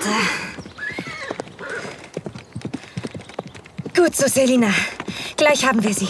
Warte. 0.00 0.16
Gut 3.94 4.16
so, 4.16 4.28
Selina. 4.28 4.72
Gleich 5.36 5.66
haben 5.66 5.82
wir 5.82 5.92
sie. 5.92 6.08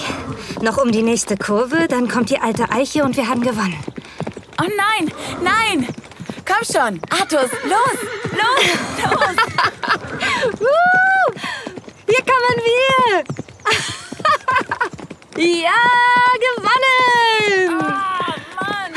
Noch 0.63 0.79
um 0.79 0.93
die 0.93 1.03
nächste 1.03 1.37
Kurve, 1.37 1.89
dann 1.89 2.09
kommt 2.09 2.31
die 2.31 2.39
alte 2.39 2.71
Eiche 2.71 3.03
und 3.05 3.17
wir 3.17 3.27
haben 3.29 3.43
gewonnen. 3.43 3.83
Oh 4.61 4.69
nein, 4.77 5.11
nein! 5.43 5.89
Komm 6.47 6.65
schon, 6.65 7.01
Artus, 7.11 7.51
los, 7.65 7.99
los, 8.33 8.65
los! 9.03 9.37
uh, 10.61 11.33
hier 12.07 12.25
kommen 12.27 12.57
wir! 12.67 13.25
ja, 15.63 15.83
gewonnen! 16.45 17.81
Oh, 17.81 17.85
Mann! 18.61 18.93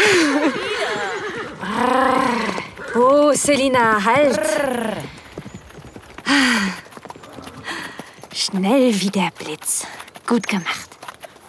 oh, 2.96 3.33
Selina, 3.44 4.02
halt! 4.02 4.40
Schnell 8.34 9.02
wie 9.02 9.10
der 9.10 9.32
Blitz. 9.38 9.86
Gut 10.26 10.48
gemacht. 10.48 10.90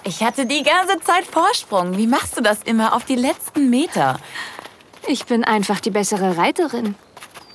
Ich 0.02 0.20
hatte 0.20 0.44
die 0.44 0.64
ganze 0.64 0.98
Zeit 0.98 1.24
Vorsprung. 1.24 1.96
Wie 1.96 2.08
machst 2.08 2.36
du 2.36 2.42
das 2.42 2.64
immer 2.64 2.96
auf 2.96 3.04
die 3.04 3.14
letzten 3.14 3.70
Meter? 3.70 4.18
Ich 5.06 5.26
bin 5.26 5.44
einfach 5.44 5.78
die 5.78 5.90
bessere 5.90 6.36
Reiterin. 6.36 6.96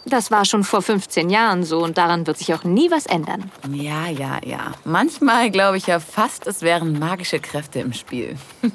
Das 0.06 0.32
war 0.32 0.46
schon 0.46 0.64
vor 0.64 0.82
15 0.82 1.30
Jahren 1.30 1.66
so 1.66 1.84
und 1.84 1.98
daran 1.98 2.26
wird 2.26 2.38
sich 2.38 2.54
auch 2.54 2.64
nie 2.64 2.90
was 2.90 3.08
ändern. 3.08 3.52
Ja, 3.70 4.08
ja, 4.08 4.40
ja. 4.46 4.72
Manchmal 4.86 5.52
glaube 5.52 5.76
ich 5.76 5.88
ja 5.88 6.00
fast, 6.00 6.48
es 6.48 6.62
wären 6.62 6.98
magische 6.98 7.42
Kräfte 7.42 7.80
im 7.80 7.92
Spiel. 7.92 8.38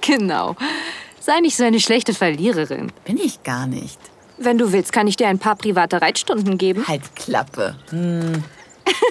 genau. 0.00 0.54
Sei 1.24 1.38
nicht 1.38 1.56
so 1.56 1.62
eine 1.62 1.78
schlechte 1.78 2.14
Verliererin. 2.14 2.90
Bin 3.04 3.16
ich 3.16 3.44
gar 3.44 3.68
nicht. 3.68 4.00
Wenn 4.38 4.58
du 4.58 4.72
willst, 4.72 4.92
kann 4.92 5.06
ich 5.06 5.16
dir 5.16 5.28
ein 5.28 5.38
paar 5.38 5.54
private 5.54 6.02
Reitstunden 6.02 6.58
geben. 6.58 6.84
Halt 6.88 7.14
Klappe. 7.14 7.76
Hm. 7.90 8.42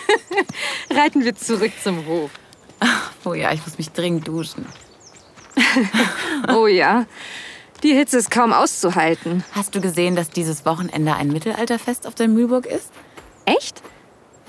Reiten 0.89 1.23
wir 1.23 1.33
zurück 1.35 1.71
zum 1.81 2.05
Hof. 2.05 2.31
Oh 3.23 3.33
ja, 3.33 3.53
ich 3.53 3.65
muss 3.65 3.77
mich 3.77 3.91
dringend 3.91 4.27
duschen. 4.27 4.65
oh 6.53 6.67
ja. 6.67 7.05
Die 7.81 7.93
Hitze 7.93 8.17
ist 8.17 8.29
kaum 8.29 8.51
auszuhalten. 8.51 9.45
Hast 9.53 9.73
du 9.73 9.79
gesehen, 9.79 10.17
dass 10.17 10.29
dieses 10.29 10.65
Wochenende 10.65 11.15
ein 11.15 11.29
Mittelalterfest 11.29 12.07
auf 12.07 12.15
der 12.15 12.27
Mühlburg 12.27 12.65
ist? 12.65 12.91
Echt? 13.45 13.81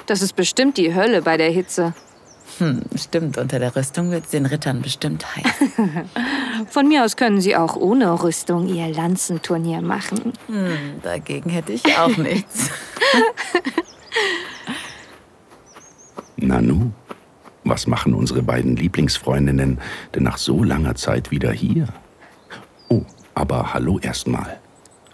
Das 0.06 0.20
ist 0.20 0.34
bestimmt 0.34 0.78
die 0.78 0.96
Hölle 0.96 1.22
bei 1.22 1.36
der 1.36 1.50
Hitze. 1.50 1.94
Hm, 2.58 2.82
stimmt. 2.96 3.38
Unter 3.38 3.58
der 3.58 3.74
Rüstung 3.74 4.10
wird 4.10 4.24
es 4.24 4.30
den 4.30 4.46
Rittern 4.46 4.82
bestimmt 4.82 5.24
heiß. 5.36 5.70
Von 6.68 6.88
mir 6.88 7.04
aus 7.04 7.16
können 7.16 7.40
sie 7.40 7.56
auch 7.56 7.76
ohne 7.76 8.22
Rüstung 8.22 8.68
ihr 8.68 8.88
Lanzenturnier 8.88 9.82
machen. 9.82 10.32
Hm, 10.46 11.00
dagegen 11.02 11.50
hätte 11.50 11.72
ich 11.72 11.98
auch 11.98 12.16
nichts. 12.16 12.70
Nanu, 16.36 16.90
was 17.64 17.86
machen 17.86 18.14
unsere 18.14 18.42
beiden 18.42 18.76
Lieblingsfreundinnen 18.76 19.78
denn 20.14 20.22
nach 20.22 20.38
so 20.38 20.64
langer 20.64 20.94
Zeit 20.94 21.30
wieder 21.30 21.52
hier? 21.52 21.88
Oh, 22.88 23.02
aber 23.34 23.72
hallo 23.72 23.98
erstmal. 24.00 24.58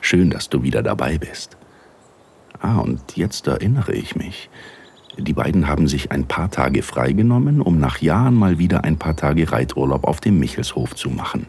Schön, 0.01 0.31
dass 0.31 0.49
du 0.49 0.63
wieder 0.63 0.83
dabei 0.83 1.19
bist. 1.19 1.57
Ah, 2.61 2.79
und 2.79 3.17
jetzt 3.17 3.47
erinnere 3.47 3.93
ich 3.93 4.17
mich. 4.17 4.49
Die 5.17 5.33
beiden 5.33 5.67
haben 5.67 5.89
sich 5.89 6.13
ein 6.13 6.27
paar 6.27 6.51
Tage 6.51 6.83
freigenommen, 6.83 7.61
um 7.61 7.79
nach 7.79 8.01
Jahren 8.01 8.35
mal 8.35 8.59
wieder 8.59 8.85
ein 8.85 8.99
paar 8.99 9.17
Tage 9.17 9.51
Reiturlaub 9.51 10.05
auf 10.05 10.21
dem 10.21 10.39
Michelshof 10.39 10.95
zu 10.95 11.11
machen. 11.11 11.47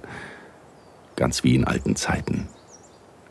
Ganz 1.15 1.43
wie 1.43 1.55
in 1.55 1.65
alten 1.65 1.95
Zeiten. 1.95 2.47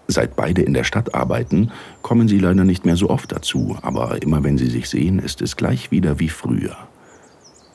Seit 0.06 0.36
beide 0.36 0.62
in 0.62 0.74
der 0.74 0.84
Stadt 0.84 1.14
arbeiten, 1.14 1.70
kommen 2.02 2.28
sie 2.28 2.38
leider 2.38 2.64
nicht 2.64 2.86
mehr 2.86 2.96
so 2.96 3.10
oft 3.10 3.30
dazu, 3.30 3.76
aber 3.82 4.22
immer 4.22 4.42
wenn 4.42 4.56
sie 4.56 4.68
sich 4.68 4.88
sehen, 4.88 5.18
ist 5.18 5.42
es 5.42 5.56
gleich 5.56 5.90
wieder 5.90 6.18
wie 6.18 6.30
früher. 6.30 6.76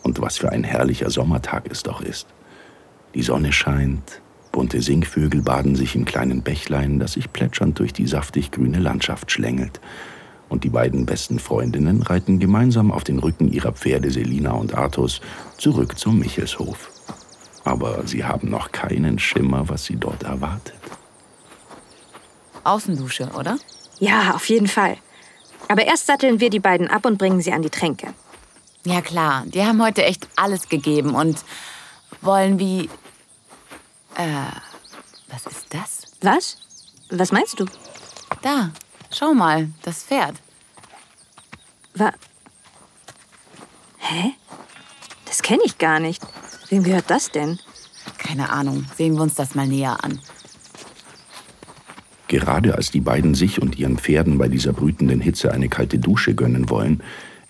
Und 0.01 0.19
was 0.19 0.37
für 0.37 0.51
ein 0.51 0.63
herrlicher 0.63 1.09
Sommertag 1.09 1.65
es 1.69 1.83
doch 1.83 2.01
ist. 2.01 2.27
Die 3.13 3.21
Sonne 3.21 3.51
scheint, 3.51 4.21
bunte 4.51 4.81
Singvögel 4.81 5.43
baden 5.43 5.75
sich 5.75 5.95
im 5.95 6.05
kleinen 6.05 6.41
Bächlein, 6.41 6.99
das 6.99 7.13
sich 7.13 7.31
plätschernd 7.31 7.77
durch 7.77 7.93
die 7.93 8.07
saftig 8.07 8.49
grüne 8.51 8.79
Landschaft 8.79 9.31
schlängelt. 9.31 9.79
Und 10.53 10.63
die 10.63 10.69
beiden 10.69 11.07
besten 11.07 11.39
Freundinnen 11.39 12.03
reiten 12.03 12.37
gemeinsam 12.37 12.91
auf 12.91 13.03
den 13.03 13.17
Rücken 13.17 13.51
ihrer 13.51 13.71
Pferde 13.71 14.11
Selina 14.11 14.51
und 14.51 14.75
Artus 14.75 15.19
zurück 15.57 15.97
zum 15.97 16.19
Michelshof. 16.19 16.91
Aber 17.63 18.05
sie 18.05 18.23
haben 18.23 18.51
noch 18.51 18.71
keinen 18.71 19.17
Schimmer, 19.17 19.67
was 19.67 19.85
sie 19.85 19.95
dort 19.95 20.21
erwartet. 20.21 20.75
Außendusche, 22.65 23.31
oder? 23.35 23.57
Ja, 23.97 24.35
auf 24.35 24.47
jeden 24.47 24.67
Fall. 24.67 24.97
Aber 25.69 25.85
erst 25.85 26.05
satteln 26.05 26.39
wir 26.39 26.51
die 26.51 26.59
beiden 26.59 26.87
ab 26.87 27.07
und 27.07 27.17
bringen 27.17 27.41
sie 27.41 27.51
an 27.51 27.63
die 27.63 27.71
Tränke. 27.71 28.13
Ja 28.85 29.01
klar, 29.01 29.45
die 29.47 29.63
haben 29.63 29.81
heute 29.81 30.03
echt 30.03 30.27
alles 30.35 30.69
gegeben 30.69 31.15
und 31.15 31.43
wollen 32.21 32.59
wie... 32.59 32.91
Äh, 34.13 34.51
was 35.29 35.47
ist 35.47 35.73
das? 35.73 36.03
Was? 36.21 36.57
Was 37.09 37.31
meinst 37.31 37.59
du? 37.59 37.65
Da, 38.43 38.69
schau 39.13 39.33
mal, 39.33 39.69
das 39.83 40.03
Pferd. 40.03 40.35
Wa... 41.95 42.11
Hä? 43.99 44.33
Das 45.25 45.41
kenne 45.41 45.63
ich 45.65 45.77
gar 45.77 45.99
nicht. 45.99 46.21
Wem 46.69 46.83
gehört 46.83 47.09
das 47.09 47.31
denn? 47.31 47.59
Keine 48.17 48.49
Ahnung, 48.49 48.85
sehen 48.97 49.15
wir 49.15 49.21
uns 49.21 49.35
das 49.35 49.55
mal 49.55 49.67
näher 49.67 50.03
an. 50.03 50.19
Gerade 52.27 52.75
als 52.75 52.89
die 52.89 52.99
beiden 52.99 53.35
sich 53.35 53.61
und 53.61 53.77
ihren 53.77 53.97
Pferden 53.97 54.37
bei 54.37 54.47
dieser 54.47 54.73
brütenden 54.73 55.21
Hitze 55.21 55.51
eine 55.51 55.69
kalte 55.69 55.99
Dusche 55.99 56.33
gönnen 56.33 56.69
wollen, 56.69 57.03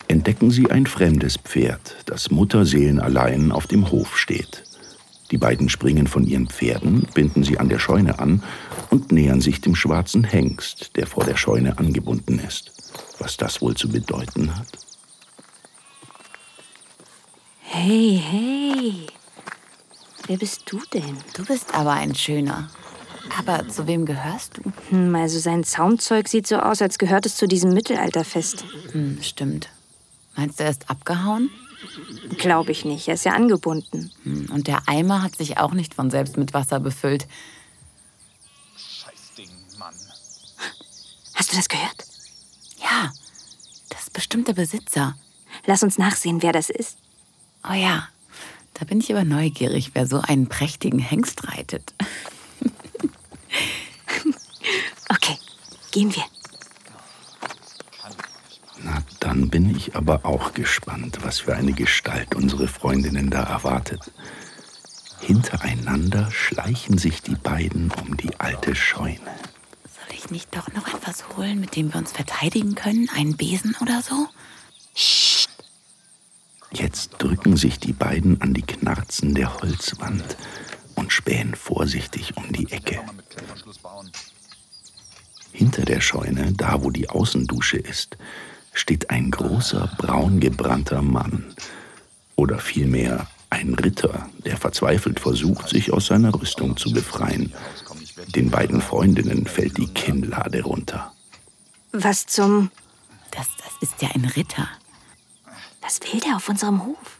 entdecken 0.08 0.52
sie 0.52 0.70
ein 0.70 0.86
fremdes 0.86 1.38
Pferd, 1.38 1.96
das 2.06 2.32
mutterseelenallein 2.32 3.52
auf 3.52 3.68
dem 3.68 3.92
Hof 3.92 4.18
steht. 4.18 4.64
Die 5.32 5.38
beiden 5.38 5.70
springen 5.70 6.08
von 6.08 6.26
ihren 6.26 6.48
Pferden, 6.48 7.08
binden 7.14 7.44
sie 7.44 7.58
an 7.58 7.70
der 7.70 7.80
Scheune 7.80 8.20
an 8.20 8.44
und 8.90 9.12
nähern 9.12 9.42
sich 9.42 9.62
dem 9.62 9.76
schwarzen 9.76 10.24
Hengst, 10.24 10.96
der 10.96 11.08
vor 11.08 11.24
der 11.24 11.38
Scheune 11.38 11.78
angebunden 11.78 12.40
ist. 12.40 12.72
Was 13.20 13.38
das 13.38 13.62
wohl 13.62 13.76
zu 13.76 13.90
bedeuten 13.90 14.56
hat? 14.56 14.68
Hey, 17.60 18.22
hey. 18.24 19.08
Wer 20.28 20.38
bist 20.38 20.64
du 20.72 20.80
denn? 20.94 21.18
Du 21.36 21.44
bist 21.44 21.74
aber 21.74 21.92
ein 21.92 22.16
schöner. 22.16 22.70
Aber 23.38 23.68
zu 23.68 23.88
wem 23.88 24.06
gehörst 24.06 24.58
du? 24.58 24.72
Hm, 24.90 25.16
also 25.16 25.40
sein 25.40 25.64
Zaumzeug 25.64 26.28
sieht 26.28 26.48
so 26.48 26.58
aus, 26.58 26.82
als 26.82 26.98
gehört 26.98 27.26
es 27.26 27.36
zu 27.36 27.48
diesem 27.48 27.74
Mittelalterfest. 27.74 28.64
Hm, 28.92 29.18
stimmt. 29.22 29.70
Meinst 30.36 30.60
du, 30.60 30.64
er 30.64 30.70
ist 30.72 30.90
abgehauen? 30.90 31.50
Glaube 32.38 32.72
ich 32.72 32.86
nicht. 32.86 33.08
Er 33.08 33.16
ist 33.16 33.26
ja 33.26 33.34
angebunden. 33.34 34.12
Hm, 34.24 34.50
und 34.52 34.68
der 34.68 34.88
Eimer 34.88 35.22
hat 35.22 35.36
sich 35.36 35.58
auch 35.58 35.74
nicht 35.74 35.94
von 35.94 36.10
selbst 36.10 36.38
mit 36.38 36.54
Wasser 36.54 36.80
befüllt. 36.80 37.28
Scheißding, 38.78 39.50
Mann. 39.78 39.94
Hast 41.36 41.52
du 41.52 41.58
das 41.58 41.70
gehört? 41.70 42.06
Ja, 42.82 43.12
das 43.90 44.04
ist 44.04 44.14
bestimmt 44.14 44.48
der 44.48 44.54
Besitzer. 44.54 45.16
Lass 45.66 45.84
uns 45.84 45.98
nachsehen, 45.98 46.42
wer 46.42 46.52
das 46.52 46.70
ist. 46.70 46.98
Oh 47.70 47.74
ja, 47.74 48.08
da 48.74 48.86
bin 48.86 49.00
ich 49.00 49.12
aber 49.12 49.24
neugierig, 49.24 49.92
wer 49.94 50.08
so 50.08 50.20
einen 50.20 50.48
prächtigen 50.48 51.00
Hengst 51.00 51.48
reitet. 51.48 51.94
okay, 55.10 55.38
gehen 55.92 56.14
wir. 56.14 56.24
Na, 58.82 59.02
dann 59.20 59.50
bin 59.50 59.73
ich 59.84 59.96
aber 59.96 60.26
auch 60.26 60.54
gespannt, 60.54 61.20
was 61.22 61.40
für 61.40 61.56
eine 61.56 61.74
Gestalt 61.74 62.36
unsere 62.36 62.68
Freundinnen 62.68 63.30
da 63.30 63.44
erwartet. 63.44 64.12
Hintereinander 65.20 66.32
schleichen 66.32 66.98
sich 66.98 67.22
die 67.22 67.36
beiden 67.36 67.92
um 67.92 68.18
die 68.18 68.40
alte 68.40 68.76
Scheune. 68.76 69.20
Soll 69.84 70.16
ich 70.16 70.30
nicht 70.32 70.56
doch 70.56 70.72
noch 70.74 70.88
etwas 70.88 71.24
holen, 71.36 71.60
mit 71.60 71.76
dem 71.76 71.94
wir 71.94 72.00
uns 72.00 72.12
verteidigen 72.12 72.76
können? 72.76 73.10
Einen 73.16 73.36
Besen 73.36 73.76
oder 73.82 74.02
so? 74.02 74.28
Psst. 74.94 75.50
Jetzt 76.72 77.12
drücken 77.20 77.56
sich 77.56 77.80
die 77.80 77.94
beiden 77.94 78.42
an 78.42 78.54
die 78.54 78.64
Knarzen 78.64 79.36
der 79.36 79.62
Holzwand 79.62 80.38
und 80.96 81.14
spähen 81.14 81.56
vorsichtig 81.56 82.36
um 82.36 82.52
die 82.52 82.72
Ecke. 82.72 83.00
Hinter 85.52 85.86
der 85.86 86.02
Scheune, 86.02 86.54
da 86.54 86.84
wo 86.84 86.90
die 86.90 87.10
Außendusche 87.10 87.78
ist, 87.78 88.18
steht 88.74 89.10
ein 89.10 89.32
großer, 89.32 89.90
braun 89.98 90.40
gebrannter 90.40 91.02
Mann. 91.02 91.54
Oder 92.36 92.60
vielmehr 92.60 93.28
ein 93.50 93.76
Ritter, 93.76 94.28
der 94.46 94.58
verzweifelt 94.58 95.20
versucht, 95.20 95.70
sich 95.70 95.94
aus 95.94 96.08
seiner 96.08 96.34
Rüstung 96.34 96.76
zu 96.76 96.92
befreien. 96.92 97.54
Den 98.36 98.50
beiden 98.50 98.82
Freundinnen 98.82 99.46
fällt 99.46 99.78
die 99.78 99.88
Kinnlade 99.88 100.64
runter. 100.64 101.12
Was 101.92 102.26
zum... 102.26 102.72
Das, 103.32 103.48
das 103.58 103.90
ist 103.90 104.02
ja 104.02 104.10
ein 104.14 104.26
Ritter. 104.26 104.68
Was 105.82 106.00
will 106.02 106.20
der 106.20 106.36
auf 106.36 106.50
unserem 106.50 106.86
Hof? 106.86 107.20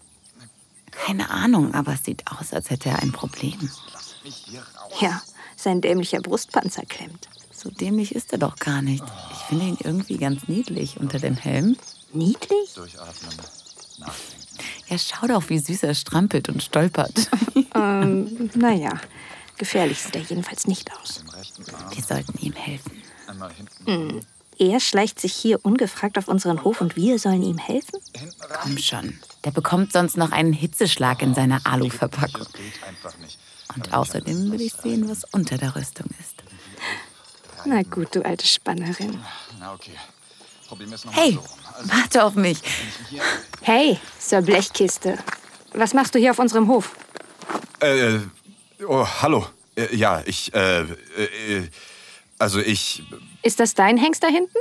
Keine 0.92 1.30
Ahnung, 1.30 1.74
aber 1.74 1.94
es 1.94 2.04
sieht 2.04 2.24
aus, 2.28 2.54
als 2.54 2.70
hätte 2.70 2.90
er 2.90 3.00
ein 3.02 3.12
Problem. 3.12 3.70
Ja, 5.00 5.22
sein 5.56 5.82
dämlicher 5.82 6.22
Brustpanzer 6.22 6.84
klemmt. 6.86 7.28
So 7.64 7.70
dämlich 7.70 8.14
ist 8.14 8.34
er 8.34 8.40
doch 8.40 8.58
gar 8.58 8.82
nicht. 8.82 9.06
Ich 9.32 9.38
finde 9.48 9.66
ihn 9.66 9.78
irgendwie 9.82 10.18
ganz 10.18 10.50
niedlich 10.50 11.00
unter 11.00 11.18
dem 11.18 11.38
Helm. 11.38 11.78
Niedlich? 12.12 12.74
Durchatmen. 12.76 13.38
Nachdenken. 14.00 14.44
Ja, 14.90 14.98
schau 14.98 15.28
doch, 15.28 15.50
wie 15.50 15.60
süß 15.60 15.84
er 15.84 15.96
strampelt 15.96 16.50
und 16.50 16.62
stolpert. 16.62 17.30
Ähm, 17.76 18.52
naja, 18.54 19.02
gefährlich 19.58 20.00
sieht 20.00 20.16
er 20.16 20.22
jedenfalls 20.22 20.68
nicht 20.68 20.92
aus. 20.96 21.24
Wir 21.92 22.04
sollten 22.04 22.38
ihm 22.38 22.54
helfen. 22.54 23.02
Einmal 23.26 23.52
hinten. 23.52 24.24
Er 24.60 24.80
schleicht 24.80 25.20
sich 25.20 25.34
hier 25.34 25.60
ungefragt 25.66 26.20
auf 26.20 26.28
unseren 26.28 26.64
Hof 26.64 26.82
und 26.82 26.96
wir 26.96 27.18
sollen 27.18 27.42
ihm 27.42 27.58
helfen? 27.58 28.00
Komm 28.62 28.78
schon. 28.78 29.18
Der 29.44 29.50
bekommt 29.50 29.92
sonst 29.92 30.18
noch 30.18 30.32
einen 30.32 30.54
Hitzeschlag 30.54 31.24
in 31.24 31.34
seiner 31.34 31.62
Aluverpackung. 31.66 32.46
Einfach 32.88 33.18
nicht. 33.18 33.40
Und 33.76 33.92
außerdem 33.92 34.52
will 34.52 34.62
ich 34.62 34.74
sehen, 34.74 35.10
was 35.10 35.24
unter 35.24 35.58
der 35.58 35.76
Rüstung 35.76 36.08
ist. 36.20 36.44
Na 37.66 37.82
gut, 37.84 38.16
du 38.16 38.26
alte 38.26 38.46
Spannerin. 38.46 39.20
Na 39.60 39.74
okay. 39.74 39.94
Hey. 41.12 41.38
Also, 41.78 41.92
warte 41.92 42.24
auf 42.24 42.36
mich. 42.36 42.60
Hey, 43.62 44.00
Sir 44.20 44.42
Blechkiste. 44.42 45.18
Was 45.74 45.94
machst 45.94 46.16
du 46.16 46.20
hier 46.20 46.32
auf 46.32 46.40
unserem 46.40 46.68
Hof? 46.68 46.92
äh, 47.80 48.20
oh, 48.88 49.06
hallo. 49.22 49.46
Äh, 49.76 49.96
ja, 49.96 50.22
ich, 50.26 50.54
äh, 50.54 50.82
äh, 50.82 50.86
äh, 51.58 51.70
also 52.40 52.60
ich, 52.60 53.04
Ist 53.42 53.60
das 53.60 53.74
dein 53.74 53.98
Hengst 53.98 54.24
da 54.24 54.28
hinten? 54.28 54.58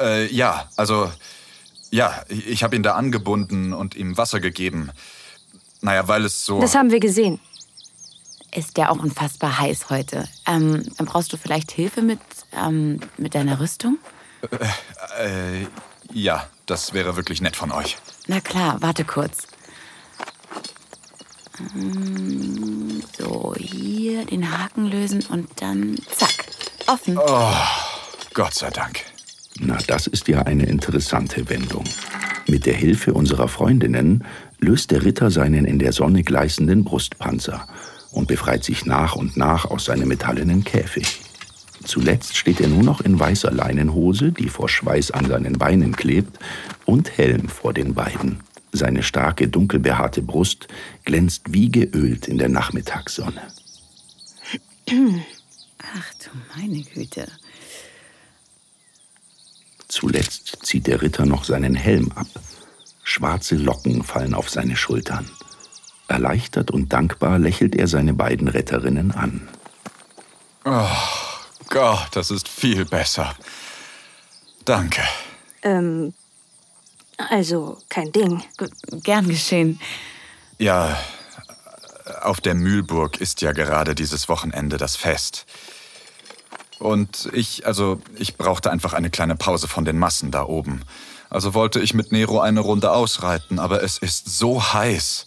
äh, 0.00 0.26
ja, 0.32 0.68
also, 0.76 1.10
ja, 1.90 2.24
ich, 2.28 2.46
ich 2.46 2.62
habe 2.62 2.76
ihn 2.76 2.82
da 2.82 2.94
angebunden 2.94 3.72
und 3.72 3.94
ihm 3.96 4.16
Wasser 4.16 4.40
gegeben. 4.40 4.90
Naja, 5.80 6.08
weil 6.08 6.24
es 6.24 6.44
so. 6.44 6.60
Das 6.60 6.74
haben 6.74 6.90
wir 6.90 7.00
gesehen. 7.00 7.40
Ist 8.56 8.78
ja 8.78 8.88
auch 8.88 8.98
unfassbar 8.98 9.58
heiß 9.58 9.90
heute. 9.90 10.26
Ähm, 10.46 10.82
dann 10.96 11.06
brauchst 11.06 11.30
du 11.30 11.36
vielleicht 11.36 11.70
Hilfe 11.72 12.00
mit, 12.00 12.20
ähm, 12.58 13.00
mit 13.18 13.34
deiner 13.34 13.60
Rüstung? 13.60 13.98
Äh, 15.20 15.66
ja, 16.10 16.46
das 16.64 16.94
wäre 16.94 17.16
wirklich 17.16 17.42
nett 17.42 17.54
von 17.54 17.70
euch. 17.70 17.98
Na 18.28 18.40
klar, 18.40 18.78
warte 18.80 19.04
kurz. 19.04 19.46
Ähm, 21.74 23.02
So, 23.18 23.54
hier 23.58 24.24
den 24.24 24.50
Haken 24.50 24.86
lösen 24.86 25.22
und 25.28 25.48
dann 25.60 25.96
zack, 26.14 26.46
offen. 26.86 27.16
Gott 28.32 28.54
sei 28.54 28.70
Dank. 28.70 29.00
Na, 29.60 29.76
das 29.86 30.06
ist 30.06 30.28
ja 30.28 30.42
eine 30.42 30.64
interessante 30.64 31.46
Wendung. 31.50 31.84
Mit 32.46 32.64
der 32.64 32.74
Hilfe 32.74 33.12
unserer 33.12 33.48
Freundinnen 33.48 34.24
löst 34.60 34.92
der 34.92 35.04
Ritter 35.04 35.30
seinen 35.30 35.66
in 35.66 35.78
der 35.78 35.92
Sonne 35.92 36.22
gleißenden 36.22 36.84
Brustpanzer 36.84 37.66
und 38.16 38.28
befreit 38.28 38.64
sich 38.64 38.86
nach 38.86 39.14
und 39.14 39.36
nach 39.36 39.66
aus 39.66 39.84
seinem 39.84 40.08
metallenen 40.08 40.64
Käfig. 40.64 41.20
Zuletzt 41.84 42.34
steht 42.34 42.62
er 42.62 42.68
nur 42.68 42.82
noch 42.82 43.02
in 43.02 43.20
weißer 43.20 43.52
Leinenhose, 43.52 44.32
die 44.32 44.48
vor 44.48 44.70
Schweiß 44.70 45.10
an 45.10 45.26
seinen 45.26 45.58
Beinen 45.58 45.94
klebt, 45.94 46.38
und 46.86 47.18
Helm 47.18 47.50
vor 47.50 47.74
den 47.74 47.92
beiden. 47.92 48.40
Seine 48.72 49.02
starke, 49.02 49.48
dunkelbehaarte 49.48 50.22
Brust 50.22 50.66
glänzt 51.04 51.52
wie 51.52 51.70
geölt 51.70 52.26
in 52.26 52.38
der 52.38 52.48
Nachmittagssonne. 52.48 53.42
Ach 54.88 56.14
du 56.14 56.30
meine 56.56 56.82
Güte. 56.82 57.28
Zuletzt 59.88 60.58
zieht 60.62 60.86
der 60.86 61.02
Ritter 61.02 61.26
noch 61.26 61.44
seinen 61.44 61.74
Helm 61.74 62.10
ab. 62.12 62.28
Schwarze 63.04 63.56
Locken 63.56 64.02
fallen 64.02 64.34
auf 64.34 64.48
seine 64.48 64.74
Schultern. 64.74 65.30
Erleichtert 66.08 66.70
und 66.70 66.92
dankbar 66.92 67.38
lächelt 67.38 67.74
er 67.74 67.88
seine 67.88 68.14
beiden 68.14 68.48
Retterinnen 68.48 69.12
an. 69.12 69.48
Gott, 71.68 72.08
das 72.12 72.30
ist 72.30 72.48
viel 72.48 72.84
besser. 72.84 73.34
Danke. 74.64 75.02
Ähm, 75.62 76.12
also 77.30 77.78
kein 77.88 78.12
Ding. 78.12 78.42
Gut, 78.56 78.70
gern 79.02 79.28
geschehen. 79.28 79.80
Ja, 80.58 80.98
auf 82.22 82.40
der 82.40 82.54
Mühlburg 82.54 83.20
ist 83.20 83.42
ja 83.42 83.52
gerade 83.52 83.94
dieses 83.94 84.28
Wochenende 84.28 84.76
das 84.76 84.96
Fest. 84.96 85.46
Und 86.78 87.28
ich, 87.32 87.66
also, 87.66 88.00
ich 88.16 88.36
brauchte 88.36 88.70
einfach 88.70 88.92
eine 88.92 89.10
kleine 89.10 89.34
Pause 89.34 89.66
von 89.66 89.84
den 89.84 89.98
Massen 89.98 90.30
da 90.30 90.44
oben. 90.44 90.82
Also 91.30 91.54
wollte 91.54 91.80
ich 91.80 91.94
mit 91.94 92.12
Nero 92.12 92.40
eine 92.40 92.60
Runde 92.60 92.92
ausreiten, 92.92 93.58
aber 93.58 93.82
es 93.82 93.98
ist 93.98 94.38
so 94.38 94.72
heiß. 94.72 95.26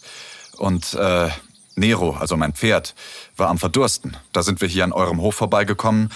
Und 0.60 0.92
äh, 0.92 1.30
Nero, 1.74 2.10
also 2.20 2.36
mein 2.36 2.52
Pferd, 2.52 2.94
war 3.36 3.48
am 3.48 3.58
Verdursten. 3.58 4.16
Da 4.32 4.42
sind 4.42 4.60
wir 4.60 4.68
hier 4.68 4.84
an 4.84 4.92
eurem 4.92 5.20
Hof 5.22 5.34
vorbeigekommen 5.34 6.10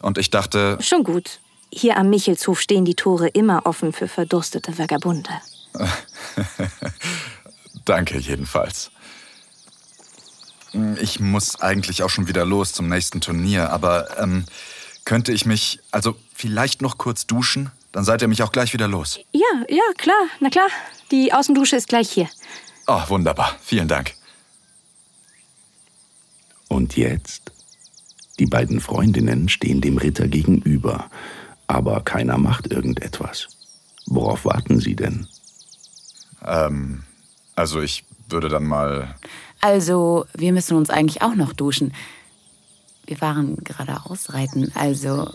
und 0.00 0.18
ich 0.18 0.30
dachte, 0.30 0.78
Schon 0.80 1.02
gut. 1.02 1.40
Hier 1.70 1.96
am 1.96 2.08
Michelshof 2.08 2.60
stehen 2.60 2.84
die 2.84 2.94
Tore 2.94 3.26
immer 3.28 3.66
offen 3.66 3.92
für 3.92 4.06
verdurstete 4.06 4.78
Vagabunde. 4.78 5.30
Danke 7.84 8.18
jedenfalls. 8.18 8.92
Ich 11.00 11.18
muss 11.18 11.60
eigentlich 11.60 12.04
auch 12.04 12.10
schon 12.10 12.28
wieder 12.28 12.46
los 12.46 12.72
zum 12.72 12.88
nächsten 12.88 13.20
Turnier, 13.20 13.70
aber 13.70 14.18
ähm, 14.18 14.44
könnte 15.04 15.32
ich 15.32 15.44
mich 15.44 15.80
also 15.90 16.14
vielleicht 16.32 16.82
noch 16.82 16.98
kurz 16.98 17.26
duschen? 17.26 17.72
Dann 17.90 18.04
seid 18.04 18.22
ihr 18.22 18.28
mich 18.28 18.44
auch 18.44 18.52
gleich 18.52 18.72
wieder 18.72 18.86
los. 18.86 19.18
Ja, 19.32 19.64
ja, 19.68 19.82
klar, 19.96 20.24
na 20.38 20.50
klar. 20.50 20.68
Die 21.10 21.32
Außendusche 21.32 21.74
ist 21.74 21.88
gleich 21.88 22.10
hier. 22.10 22.28
Oh, 22.90 23.02
wunderbar. 23.08 23.54
Vielen 23.60 23.86
Dank. 23.86 24.14
Und 26.68 26.96
jetzt? 26.96 27.52
Die 28.38 28.46
beiden 28.46 28.80
Freundinnen 28.80 29.50
stehen 29.50 29.82
dem 29.82 29.98
Ritter 29.98 30.26
gegenüber, 30.26 31.10
aber 31.66 32.00
keiner 32.00 32.38
macht 32.38 32.72
irgendetwas. 32.72 33.48
Worauf 34.06 34.46
warten 34.46 34.80
sie 34.80 34.96
denn? 34.96 35.26
Ähm, 36.46 37.02
also 37.56 37.82
ich 37.82 38.04
würde 38.28 38.48
dann 38.48 38.64
mal. 38.64 39.14
Also, 39.60 40.24
wir 40.34 40.52
müssen 40.54 40.76
uns 40.76 40.88
eigentlich 40.88 41.20
auch 41.20 41.34
noch 41.34 41.52
duschen. 41.52 41.92
Wir 43.04 43.20
waren 43.20 43.56
gerade 43.64 44.04
ausreiten, 44.04 44.72
also 44.74 45.30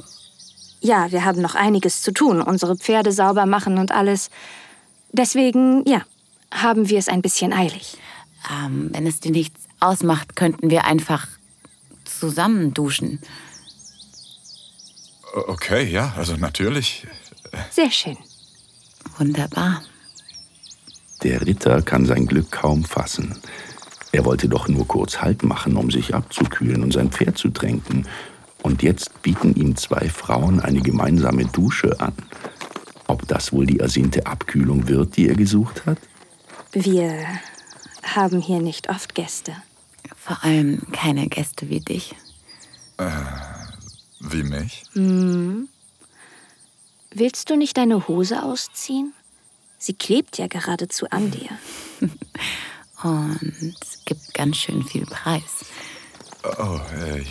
Ja, 0.79 1.11
wir 1.11 1.23
haben 1.23 1.41
noch 1.41 1.55
einiges 1.55 2.01
zu 2.01 2.11
tun. 2.11 2.41
Unsere 2.41 2.77
Pferde 2.77 3.11
sauber 3.11 3.45
machen 3.45 3.77
und 3.77 3.91
alles. 3.91 4.31
Deswegen, 5.11 5.85
ja, 5.85 6.01
haben 6.53 6.89
wir 6.89 6.99
es 6.99 7.07
ein 7.09 7.21
bisschen 7.21 7.53
eilig. 7.53 7.97
ähm, 8.51 8.89
wenn 8.91 9.07
es 9.07 9.19
dir 9.19 9.31
nichts 9.31 9.59
ausmacht, 9.79 10.35
könnten 10.35 10.69
wir 10.69 10.85
einfach 10.85 11.27
zusammen 12.05 12.73
duschen. 12.73 13.19
Okay, 15.47 15.89
ja, 15.89 16.13
also 16.15 16.35
natürlich. 16.35 17.07
Sehr 17.71 17.91
schön. 17.91 18.17
Wunderbar. 19.17 19.81
Der 21.23 21.45
Ritter 21.45 21.81
kann 21.81 22.05
sein 22.05 22.25
Glück 22.25 22.51
kaum 22.51 22.83
fassen. 22.83 23.35
Er 24.11 24.25
wollte 24.25 24.47
doch 24.47 24.67
nur 24.67 24.87
kurz 24.87 25.21
Halt 25.21 25.43
machen, 25.43 25.75
um 25.75 25.89
sich 25.89 26.13
abzukühlen 26.13 26.83
und 26.83 26.93
sein 26.93 27.09
Pferd 27.11 27.37
zu 27.37 27.49
tränken. 27.49 28.07
Und 28.61 28.83
jetzt 28.83 29.21
bieten 29.21 29.55
ihm 29.55 29.75
zwei 29.75 30.07
Frauen 30.09 30.59
eine 30.59 30.81
gemeinsame 30.81 31.45
Dusche 31.45 31.99
an. 31.99 32.13
Ob 33.07 33.27
das 33.27 33.51
wohl 33.51 33.65
die 33.65 33.79
ersehnte 33.79 34.25
Abkühlung 34.25 34.87
wird, 34.87 35.17
die 35.17 35.27
er 35.27 35.35
gesucht 35.35 35.85
hat? 35.85 35.97
Wir 36.73 37.23
haben 38.01 38.41
hier 38.41 38.59
nicht 38.59 38.89
oft 38.89 39.13
Gäste. 39.13 39.55
Vor 40.17 40.43
allem 40.43 40.81
keine 40.91 41.27
Gäste 41.27 41.69
wie 41.69 41.79
dich. 41.79 42.15
Wie 44.19 44.43
mich? 44.43 44.83
Willst 47.11 47.49
du 47.49 47.55
nicht 47.55 47.77
deine 47.77 48.07
Hose 48.07 48.41
ausziehen? 48.41 49.13
Sie 49.77 49.93
klebt 49.93 50.39
ja 50.39 50.47
geradezu 50.47 51.07
an 51.11 51.29
dir. 51.29 51.49
Und 53.03 53.73
gibt 54.05 54.33
ganz 54.33 54.57
schön 54.57 54.83
viel 54.83 55.05
Preis. 55.05 55.65
Oh, 56.57 56.79
äh, 56.95 57.23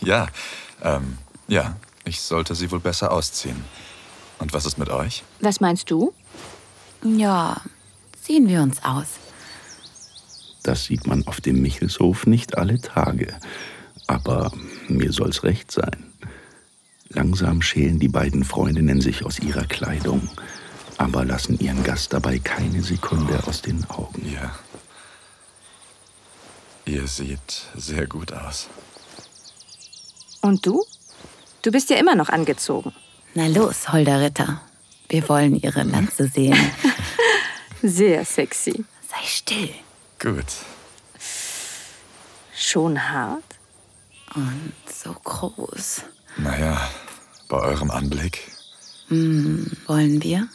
ja. 0.04 0.26
Ähm, 0.82 1.18
ja, 1.46 1.76
ich 2.04 2.20
sollte 2.20 2.54
sie 2.56 2.70
wohl 2.70 2.80
besser 2.80 3.12
ausziehen. 3.12 3.62
Und 4.38 4.52
was 4.52 4.66
ist 4.66 4.78
mit 4.78 4.88
euch? 4.88 5.22
Was 5.40 5.60
meinst 5.60 5.90
du? 5.90 6.12
Ja, 7.04 7.60
ziehen 8.22 8.48
wir 8.48 8.62
uns 8.62 8.82
aus. 8.84 9.18
Das 10.62 10.84
sieht 10.84 11.06
man 11.06 11.26
auf 11.26 11.40
dem 11.40 11.60
Michelshof 11.60 12.26
nicht 12.26 12.56
alle 12.56 12.80
Tage. 12.80 13.34
Aber 14.06 14.52
mir 14.88 15.12
soll's 15.12 15.42
recht 15.42 15.72
sein. 15.72 16.12
Langsam 17.08 17.60
schälen 17.60 17.98
die 17.98 18.08
beiden 18.08 18.44
Freundinnen 18.44 19.00
sich 19.00 19.24
aus 19.24 19.38
ihrer 19.38 19.64
Kleidung, 19.64 20.28
aber 20.96 21.24
lassen 21.24 21.58
ihren 21.58 21.82
Gast 21.82 22.12
dabei 22.12 22.38
keine 22.38 22.82
Sekunde 22.82 23.42
aus 23.46 23.60
den 23.60 23.84
Augen. 23.90 24.30
Ja. 24.32 24.54
Ihr 26.86 27.06
seht 27.06 27.66
sehr 27.76 28.06
gut 28.06 28.32
aus. 28.32 28.68
Und 30.40 30.64
du? 30.64 30.84
Du 31.62 31.70
bist 31.70 31.90
ja 31.90 31.96
immer 31.96 32.14
noch 32.14 32.28
angezogen. 32.28 32.92
Na 33.34 33.46
los, 33.46 33.92
holder 33.92 34.20
Ritter. 34.20 34.60
Wir 35.08 35.28
wollen 35.28 35.56
ihre 35.56 35.82
Lanze 35.82 36.28
sehen. 36.28 36.58
Sehr 37.82 38.24
sexy. 38.24 38.84
Sei 39.08 39.26
still. 39.26 39.74
Gut. 40.18 40.46
Schon 42.54 43.10
hart? 43.10 43.42
Und 44.34 44.72
so 44.88 45.12
groß. 45.12 46.02
Naja, 46.36 46.88
bei 47.48 47.58
eurem 47.58 47.90
Anblick. 47.90 48.50
Hm, 49.08 49.70
wollen 49.86 50.22
wir? 50.22 50.48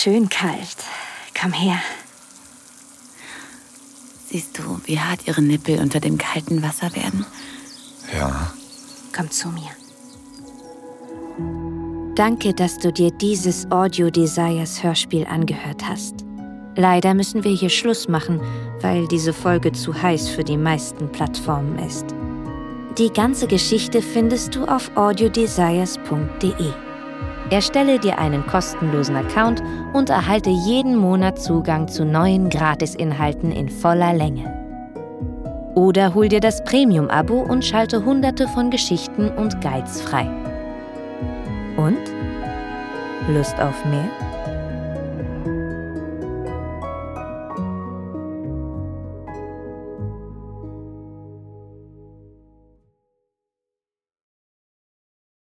Schön 0.00 0.28
kalt. 0.28 0.76
Komm 1.40 1.52
her. 1.52 1.82
Siehst 4.30 4.56
du, 4.56 4.80
wie 4.84 5.00
hart 5.00 5.26
ihre 5.26 5.42
Nippel 5.42 5.80
unter 5.80 5.98
dem 5.98 6.18
kalten 6.18 6.62
Wasser 6.62 6.94
werden? 6.94 7.26
Ja. 8.14 8.52
Komm 9.12 9.28
zu 9.28 9.48
mir. 9.48 9.70
Danke, 12.18 12.52
dass 12.52 12.76
du 12.78 12.92
dir 12.92 13.12
dieses 13.12 13.70
Audio 13.70 14.10
Desires 14.10 14.82
Hörspiel 14.82 15.24
angehört 15.24 15.88
hast. 15.88 16.24
Leider 16.74 17.14
müssen 17.14 17.44
wir 17.44 17.52
hier 17.52 17.68
Schluss 17.68 18.08
machen, 18.08 18.40
weil 18.80 19.06
diese 19.06 19.32
Folge 19.32 19.70
zu 19.70 19.94
heiß 19.94 20.28
für 20.28 20.42
die 20.42 20.56
meisten 20.56 21.12
Plattformen 21.12 21.78
ist. 21.78 22.06
Die 22.98 23.12
ganze 23.12 23.46
Geschichte 23.46 24.02
findest 24.02 24.56
du 24.56 24.64
auf 24.64 24.90
audiodesires.de. 24.96 26.72
Erstelle 27.50 28.00
dir 28.00 28.18
einen 28.18 28.44
kostenlosen 28.48 29.14
Account 29.14 29.62
und 29.92 30.10
erhalte 30.10 30.50
jeden 30.50 30.96
Monat 30.96 31.40
Zugang 31.40 31.86
zu 31.86 32.04
neuen 32.04 32.50
Gratisinhalten 32.50 33.52
in 33.52 33.68
voller 33.68 34.12
Länge. 34.12 34.52
Oder 35.76 36.14
hol 36.14 36.28
dir 36.28 36.40
das 36.40 36.64
Premium-Abo 36.64 37.42
und 37.42 37.64
schalte 37.64 38.04
hunderte 38.04 38.48
von 38.48 38.70
Geschichten 38.70 39.28
und 39.28 39.60
Guides 39.60 40.02
frei. 40.02 40.28
Und? 41.78 42.10
Lust 43.28 43.60
auf 43.60 43.84
mehr? 43.84 44.10